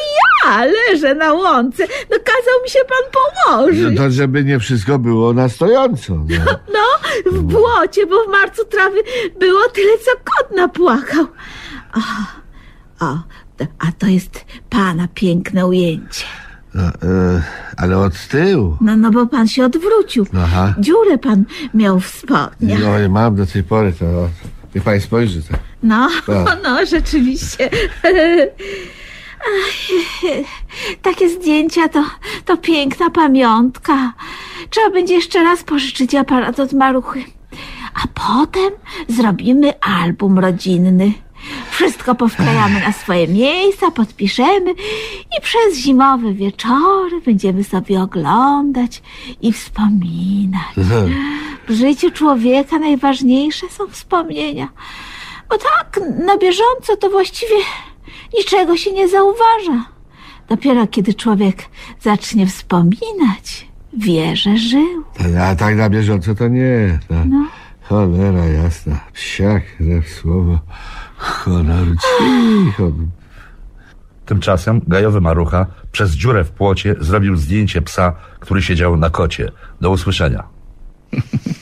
ja 0.44 0.64
leżę 0.64 1.14
na 1.14 1.32
łące. 1.32 1.86
No 2.10 2.16
kazał 2.24 2.62
mi 2.64 2.70
się 2.70 2.78
pan 2.78 3.12
położyć. 3.12 3.96
No 3.96 4.02
to 4.02 4.10
żeby 4.10 4.44
nie 4.44 4.58
wszystko 4.58 4.98
było 4.98 5.32
na 5.32 5.48
stojąco. 5.48 6.14
No. 6.14 6.44
No, 6.72 7.32
w 7.32 7.42
błocie, 7.42 8.06
bo 8.06 8.24
w 8.24 8.28
marcu 8.28 8.64
trawy 8.64 8.96
było 9.40 9.68
tyle, 9.74 9.92
co 10.04 10.10
kot 10.24 10.56
napłakał. 10.56 11.26
O, 11.94 12.00
o, 13.06 13.18
a 13.78 13.92
to 13.98 14.06
jest 14.06 14.44
pana 14.70 15.08
piękne 15.14 15.66
ujęcie. 15.66 16.24
No, 16.74 16.82
e, 16.82 17.42
ale 17.76 17.98
od 17.98 18.28
tyłu. 18.28 18.76
No, 18.80 18.96
no, 18.96 19.10
bo 19.10 19.26
pan 19.26 19.48
się 19.48 19.64
odwrócił. 19.64 20.26
Aha. 20.36 20.74
Dziurę 20.78 21.18
pan 21.18 21.44
miał 21.74 22.00
w 22.00 22.06
spodniach. 22.06 22.80
No 22.80 23.08
mam 23.08 23.36
do 23.36 23.46
tej 23.46 23.62
pory 23.62 23.92
to. 23.92 24.28
Niech 24.74 24.84
pani 24.84 25.00
spojrzy. 25.00 25.42
To. 25.42 25.67
No, 25.82 26.08
Tak. 26.26 26.58
no, 26.64 26.86
rzeczywiście. 26.86 27.70
Ach, 29.40 29.98
Takie 31.02 31.28
zdjęcia 31.28 31.88
to, 31.88 32.04
to 32.44 32.56
piękna 32.56 33.10
pamiątka. 33.10 34.12
Trzeba 34.70 34.90
będzie 34.90 35.14
jeszcze 35.14 35.42
raz 35.44 35.64
pożyczyć 35.64 36.14
aparat 36.14 36.60
od 36.60 36.72
maruchy. 36.72 37.24
A 37.94 38.00
potem 38.14 38.70
zrobimy 39.08 39.80
album 39.80 40.38
rodzinny. 40.38 41.12
Wszystko 41.70 42.14
powklejamy 42.14 42.80
na 42.80 42.92
swoje 42.92 43.28
miejsca, 43.28 43.90
podpiszemy 43.90 44.70
i 45.38 45.42
przez 45.42 45.78
zimowe 45.78 46.32
wieczory 46.32 47.20
będziemy 47.20 47.64
sobie 47.64 48.00
oglądać 48.02 49.02
i 49.42 49.52
wspominać. 49.52 50.74
W 51.68 51.72
życiu 51.72 52.10
człowieka 52.10 52.78
najważniejsze 52.78 53.66
są 53.70 53.88
wspomnienia. 53.88 54.68
Bo 55.50 55.58
tak 55.58 56.00
na 56.26 56.38
bieżąco 56.38 56.96
to 57.00 57.10
właściwie 57.10 57.56
niczego 58.38 58.76
się 58.76 58.92
nie 58.92 59.08
zauważa. 59.08 59.84
Dopiero 60.48 60.86
kiedy 60.86 61.14
człowiek 61.14 61.64
zacznie 62.00 62.46
wspominać, 62.46 63.68
wie, 63.92 64.36
że 64.36 64.56
żył. 64.56 65.04
A 65.40 65.54
tak 65.54 65.76
na 65.76 65.90
bieżąco 65.90 66.34
to 66.34 66.48
nie. 66.48 66.98
No. 67.10 67.46
Cholera 67.82 68.44
jasna. 68.44 69.00
Psiak, 69.12 69.76
krew, 69.76 70.08
słowo. 70.08 70.58
Honoru. 71.16 71.94
Cicho. 71.94 72.92
Tymczasem 74.26 74.80
gajowy 74.86 75.20
marucha 75.20 75.66
przez 75.92 76.10
dziurę 76.10 76.44
w 76.44 76.50
płocie 76.50 76.94
zrobił 77.00 77.36
zdjęcie 77.36 77.82
psa, 77.82 78.14
który 78.40 78.62
siedział 78.62 78.96
na 78.96 79.10
kocie. 79.10 79.52
Do 79.80 79.90
usłyszenia. 79.90 80.44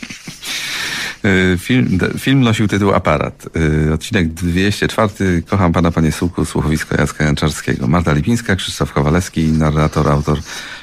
Y, 1.27 1.59
Film, 1.59 1.99
film 2.19 2.41
nosił 2.41 2.69
tytuł 2.69 2.95
Aparat. 2.95 3.49
Y, 3.89 3.93
Odcinek 3.95 4.29
204. 4.29 5.43
Kocham 5.43 5.73
pana, 5.73 5.91
panie 5.91 6.13
Sułku, 6.13 6.45
słuchowisko 6.45 6.97
Jacka 6.99 7.25
Janczarskiego. 7.25 7.87
Marta 7.87 8.13
Lipińska, 8.13 8.57
Krzysztof 8.57 8.93
Kowalewski, 8.93 9.45
narrator, 9.45 10.09
autor 10.09 10.39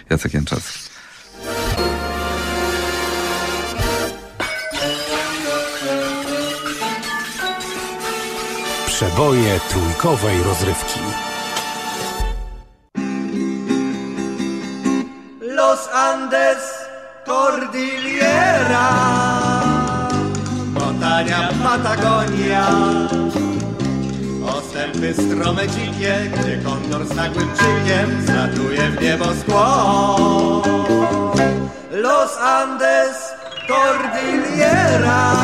Jacek 0.10 0.34
Janczarski. 0.34 0.80
Przeboje 8.88 9.60
trójkowej 9.70 10.44
rozrywki. 10.44 11.00
Los 15.42 15.88
Andes, 15.94 16.60
Cordillera, 17.26 18.90
Montania, 21.24 21.50
Patagonia. 21.64 22.68
Ostępy 24.46 25.14
strome 25.14 25.68
dzikie, 25.68 26.32
gdzie 26.34 26.58
kondor 26.58 27.06
z 27.06 27.16
nagłym 27.16 27.48
krzykiem 27.54 28.26
zlatuje 28.26 28.90
w 28.90 29.02
niebo 29.02 29.26
skło. 29.42 30.64
Los 31.92 32.38
Andes, 32.38 33.34
Cordillera, 33.68 35.36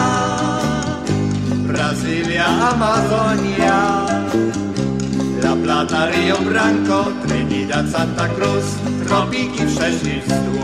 Brazylia, 1.50 2.46
Amazonia. 2.46 4.06
La 5.44 5.56
Plata, 5.64 6.12
Rio 6.12 6.38
Branco, 6.38 7.06
Trinidad, 7.28 7.86
Santa 7.92 8.28
Cruz, 8.28 8.66
tropiki 9.08 9.66
prześlizdu. 9.66 10.60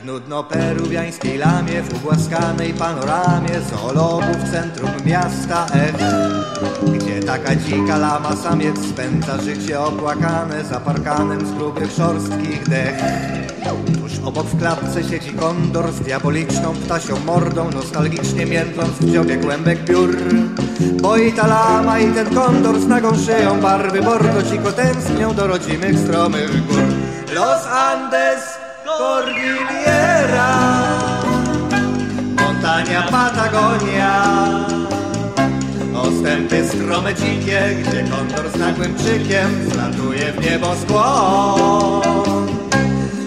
Jak 0.00 0.06
nudno 0.06 0.44
peruwiańskiej 0.44 1.38
lamie 1.38 1.82
w 1.82 1.94
ugłaskanej 1.94 2.74
panoramie 2.74 3.60
zoologu 3.70 4.32
w 4.38 4.50
centrum 4.52 4.90
miasta 5.06 5.66
Ech. 5.74 5.94
Gdzie 6.92 7.20
taka 7.20 7.56
dzika 7.56 7.98
lama 7.98 8.36
samiec 8.36 8.76
spędza 8.90 9.38
życie 9.40 9.80
opłakane 9.80 10.64
za 10.64 10.80
parkanem 10.80 11.46
z 11.46 11.50
grubych 11.50 11.92
szorstkich 11.92 12.68
dech. 12.68 12.94
Tuż 14.00 14.12
obok 14.24 14.46
w 14.46 14.58
klatce 14.58 15.04
siedzi 15.04 15.32
kondor 15.32 15.92
z 15.92 16.00
diaboliczną 16.00 16.74
ptasią 16.74 17.18
mordą, 17.26 17.70
nostalgicznie 17.70 18.46
międląc 18.46 18.90
w 18.90 19.12
dziobie 19.12 19.36
głębek 19.36 19.84
piór. 19.84 20.16
Bo 21.02 21.16
i 21.16 21.32
ta 21.32 21.46
lama 21.46 21.98
i 21.98 22.12
ten 22.12 22.34
kondor 22.34 22.80
z 22.80 22.86
nagą 22.86 23.10
szyją 23.16 23.60
barwy 23.60 24.02
bordo 24.02 24.42
cicho 24.42 24.72
tęsknią 24.72 25.34
do 25.34 25.46
rodzimych 25.46 25.98
stromych 25.98 26.66
gór. 26.66 26.82
Los 27.34 27.66
Andes, 27.66 28.59
Cordillera, 28.98 30.52
Montania, 32.40 33.02
Patagonia. 33.02 34.12
Ostępy 35.94 36.68
strome 36.68 37.14
dzikie, 37.14 37.60
gdzie 37.82 38.04
kondor 38.10 38.50
z 38.50 38.56
nagłym 38.58 38.94
krzykiem 38.94 39.70
zlatuje 39.70 40.32
w 40.32 40.50
niebo 40.50 40.66
skłon. 40.76 42.48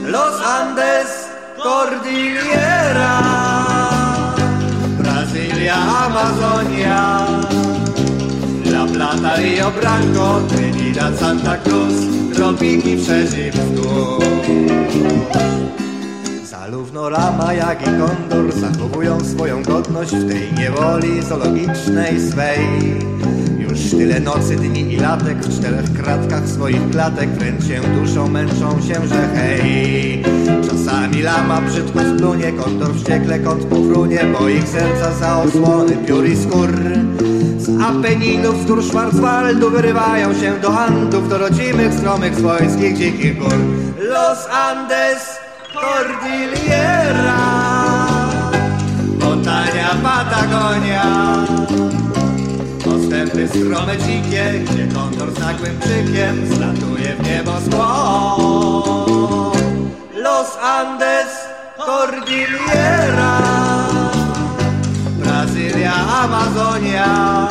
Los 0.05 0.41
Andes, 0.45 1.29
Cordillera, 1.63 3.21
Brazylia, 4.99 5.75
Amazonia, 5.75 7.19
La 8.93 9.07
Plata, 9.07 9.35
Rio 9.37 9.71
Branco, 9.71 10.41
Trinidad, 10.47 11.17
Santa 11.17 11.57
Cruz, 11.57 11.93
tropiki 12.33 12.97
przeżywstu. 12.97 14.19
Zarówno 16.43 17.09
lama, 17.09 17.53
jak 17.53 17.81
i 17.81 17.85
kondor 17.85 18.51
zachowują 18.51 19.19
swoją 19.19 19.63
godność 19.63 20.15
w 20.15 20.29
tej 20.29 20.53
niewoli 20.53 21.21
zoologicznej 21.21 22.21
swej. 22.21 22.59
Już 23.59 23.91
tyle 23.91 24.19
nocy, 24.19 24.55
dni 24.55 24.93
i 24.93 24.97
latek 24.97 25.37
w 25.37 25.59
czterech 25.59 25.93
kratkach 25.93 26.47
swoich 26.47 26.89
klatek 26.89 27.29
wręcz 27.29 27.63
się 27.65 27.81
duszą, 27.99 28.27
męczą 28.27 28.81
się, 28.81 29.07
że 29.07 29.29
hej. 29.35 30.23
Czasami 30.69 31.21
lama 31.21 31.61
brzydko 31.61 31.99
splunie, 32.15 32.51
kondor 32.51 32.95
wściekle 32.95 33.39
kąt 33.39 33.65
pofrunie, 33.65 34.19
bo 34.39 34.49
ich 34.49 34.67
serca 34.67 35.13
za 35.13 35.37
osłony 35.37 35.97
piór 35.97 36.25
i 36.25 36.37
skór. 36.37 36.69
Z 37.63 37.81
Apeninów 37.81 38.59
wzdłuż 38.59 38.85
Schwarzwaldu 38.85 39.69
wyrywają 39.69 40.33
się 40.33 40.59
do 40.59 40.79
Andów, 40.79 41.29
do 41.29 41.37
rodzimych, 41.37 41.93
stromych, 41.93 42.35
swojskich, 42.35 42.97
dzikich 42.97 43.39
gór. 43.39 43.55
Los 43.97 44.47
Andes, 44.51 45.39
Cordillera, 45.73 47.37
Montania, 49.19 49.89
Patagonia. 50.03 51.05
Postępy 52.85 53.47
strome, 53.47 53.97
dzikie, 53.97 54.43
gdzie 54.63 54.87
kondor 54.95 55.39
nagłym 55.39 55.79
krzykiem 55.79 56.55
zlatuje 56.55 57.15
w 57.19 57.27
niebo 57.27 57.51
zło. 57.61 58.35
Los 60.15 60.57
Andes, 60.61 61.27
Cordillera, 61.77 63.39
Brazylia, 65.73 66.23
Amazonia, 66.23 67.47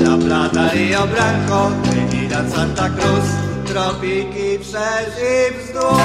La 0.00 0.16
Plata 0.18 0.72
i 0.74 0.94
Obranco, 0.94 1.72
Trinidad, 1.82 2.50
Santa 2.50 2.90
Cruz, 2.90 3.24
tropiki 3.64 4.58
wszerz 4.58 5.18
i. 5.18 5.96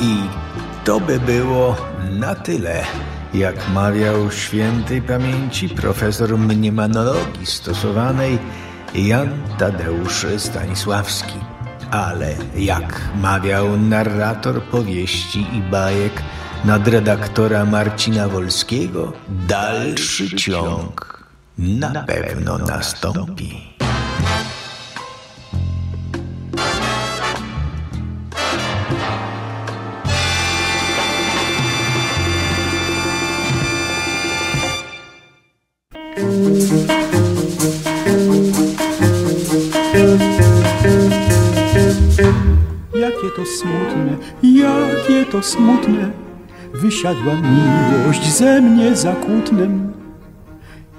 I 0.00 0.28
to 0.84 1.00
by 1.00 1.20
było 1.20 1.76
na 2.10 2.34
tyle. 2.34 2.84
Jak 3.34 3.68
mawiał 3.68 4.30
świętej 4.30 5.02
pamięci 5.02 5.68
profesor 5.68 6.38
mniemanologii 6.38 7.46
stosowanej 7.46 8.38
Jan 8.94 9.28
Tadeusz 9.58 10.26
Stanisławski. 10.38 11.38
Ale 11.90 12.34
jak 12.56 13.00
mawiał 13.20 13.76
narrator 13.76 14.62
powieści 14.62 15.46
i 15.52 15.60
bajek 15.70 16.22
nadredaktora 16.64 17.64
Marcina 17.64 18.28
Wolskiego, 18.28 19.12
dalszy 19.28 20.36
ciąg 20.36 21.24
na 21.58 22.04
pewno 22.04 22.58
nastąpi. 22.58 23.73
Jakie 44.42 45.24
to 45.32 45.42
smutne, 45.42 46.10
wysiadła 46.74 47.32
miłość 47.34 48.32
ze 48.32 48.60
mnie 48.60 48.96
za 48.96 49.12
kłótnem. 49.12 49.92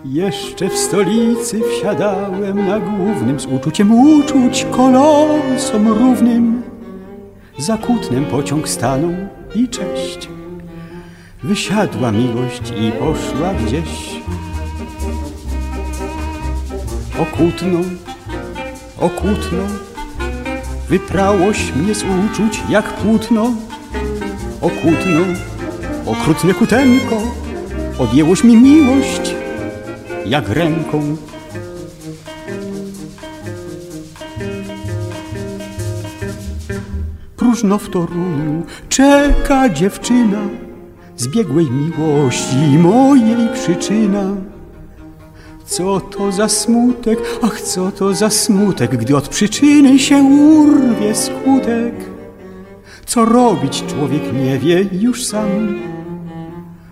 Jeszcze 0.06 0.70
w 0.70 0.78
stolicy 0.78 1.62
wsiadałem 1.62 2.68
na 2.68 2.80
głównym 2.80 3.40
z 3.40 3.46
uczuciem 3.46 3.92
uczuć 3.92 4.66
kolosom 4.72 5.88
równym. 5.88 6.62
Za 7.58 7.78
kłótnem 7.78 8.26
pociąg 8.26 8.70
stanął 8.70 9.12
i 9.56 9.70
cześć. 9.70 10.30
Wysiadła 11.44 12.12
miłość 12.12 12.74
i 12.82 12.92
poszła 12.92 13.54
gdzieś. 13.54 14.22
Okutną, 17.20 17.82
okutną, 19.00 19.68
Wyprałoś 20.90 21.74
mnie 21.76 21.96
z 21.96 22.04
uczuć 22.04 22.62
jak 22.70 22.94
płótno, 22.94 23.52
okutno, 24.62 25.22
okrutne 26.06 26.54
kutenko, 26.54 27.22
odjęłoś 28.00 28.44
mi 28.44 28.58
miłość 28.58 29.36
jak 30.26 30.50
ręką. 30.50 31.18
Próżno 37.38 37.78
w 37.78 37.90
Toruniu 37.90 38.64
czeka 38.90 39.70
dziewczyna, 39.70 40.42
zbiegłej 41.18 41.72
miłości 41.72 42.78
mojej 42.78 43.50
przyczyna. 43.54 44.55
Co 45.66 46.00
to 46.00 46.32
za 46.32 46.50
smutek, 46.50 47.20
ach 47.42 47.62
co 47.62 47.92
to 47.92 48.14
za 48.14 48.30
smutek, 48.30 48.98
gdy 48.98 49.18
od 49.18 49.28
przyczyny 49.28 50.00
się 50.00 50.24
urwie 50.24 51.16
skutek. 51.16 51.96
Co 53.06 53.26
robić 53.26 53.84
człowiek 53.88 54.34
nie 54.34 54.60
wie 54.60 54.86
już 54.92 55.26
sam. 55.26 55.80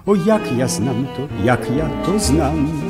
O 0.06 0.16
jak 0.16 0.58
ja 0.58 0.68
znam 0.68 1.08
to, 1.18 1.44
jak 1.44 1.76
ja 1.78 1.90
to 2.06 2.20
znam. 2.20 2.82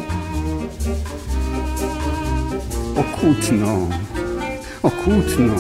Okutno, 2.97 3.87
okutno, 4.83 5.53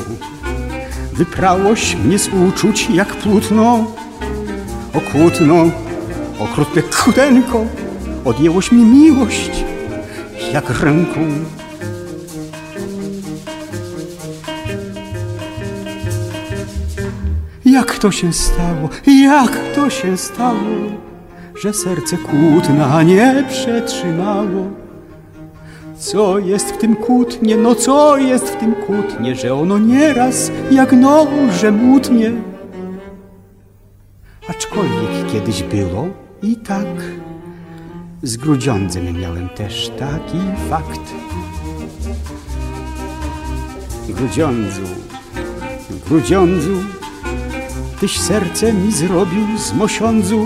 wyprałoś 1.13 1.95
mnie 1.95 2.19
z 2.19 2.27
uczuć 2.27 2.89
jak 2.89 3.15
płótno. 3.15 3.85
Okutno, 4.93 5.65
okrutne 6.39 6.81
kutenko, 6.81 7.65
odjęłoś 8.25 8.71
mi 8.71 8.85
miłość 8.85 9.62
jak 10.53 10.69
ręką. 10.81 11.19
Jak 17.65 17.97
to 17.97 18.11
się 18.11 18.33
stało, 18.33 18.89
jak 19.07 19.57
to 19.75 19.89
się 19.89 20.17
stało, 20.17 20.57
że 21.55 21.73
serce 21.73 22.17
kłótna 22.17 23.03
nie 23.03 23.43
przetrzymało? 23.49 24.69
Co 25.97 26.39
jest 26.39 26.71
w 26.71 26.77
tym 26.77 26.95
kłótnie, 26.95 27.57
no 27.57 27.75
co 27.75 28.17
jest 28.17 28.49
w 28.49 28.55
tym 28.55 28.75
kłótnie, 28.75 29.35
że 29.35 29.53
ono 29.53 29.77
nieraz 29.77 30.51
jak 30.71 30.91
nożem 30.91 31.93
utnie? 31.93 32.31
Aczkolwiek 34.49 35.31
kiedyś 35.31 35.63
było 35.63 36.07
i 36.41 36.55
tak. 36.55 37.22
Z 38.23 38.37
Grudziądzem 38.37 39.19
miałem 39.19 39.49
też 39.49 39.91
taki 39.99 40.37
fakt. 40.69 41.01
Grudziądzu, 44.09 44.81
Grudziądzu, 46.07 46.83
tyś 47.99 48.19
serce 48.19 48.73
mi 48.73 48.91
zrobił 48.91 49.57
z 49.57 49.73
mosiądzu. 49.73 50.45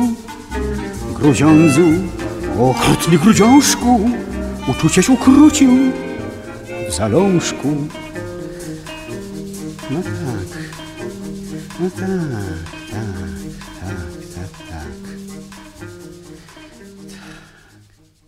Grudziądzu, 1.19 1.85
okrutny 2.59 3.17
Grudziążku, 3.17 4.09
uczucieś 4.67 5.09
ukrócił 5.09 5.71
w 6.89 6.93
zalążku. 6.93 7.75
No 9.89 10.01
tak, 10.03 10.13
no 11.79 11.89
tak, 11.89 12.76